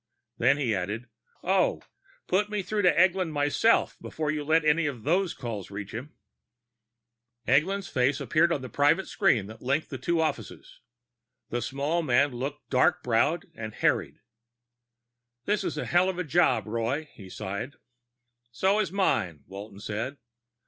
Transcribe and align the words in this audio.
Then 0.39 0.57
he 0.57 0.73
added, 0.73 1.11
"Oh, 1.43 1.83
put 2.25 2.49
me 2.49 2.63
through 2.63 2.81
to 2.81 2.99
Eglin 2.99 3.29
myself 3.31 3.97
before 4.01 4.31
you 4.31 4.43
let 4.43 4.65
any 4.65 4.87
of 4.87 5.03
those 5.03 5.35
calls 5.35 5.69
reach 5.69 5.93
him." 5.93 6.15
Eglin's 7.47 7.87
face 7.87 8.19
appeared 8.19 8.51
on 8.51 8.63
the 8.63 8.67
private 8.67 9.07
screen 9.07 9.45
that 9.45 9.61
linked 9.61 9.91
the 9.91 9.99
two 9.99 10.19
offices. 10.19 10.79
The 11.51 11.61
small 11.61 12.01
man 12.01 12.31
looked 12.31 12.67
dark 12.71 13.03
browed 13.03 13.51
and 13.53 13.75
harried. 13.75 14.21
"This 15.45 15.63
is 15.63 15.77
a 15.77 15.85
hell 15.85 16.09
of 16.09 16.17
a 16.17 16.23
job, 16.23 16.65
Roy," 16.65 17.07
he 17.13 17.29
sighed. 17.29 17.75
"So 18.51 18.79
is 18.79 18.91
mine," 18.91 19.43
Walton 19.45 19.79
said. 19.79 20.17